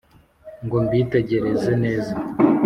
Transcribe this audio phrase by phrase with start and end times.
[0.65, 2.13] ngo mbitegereze neza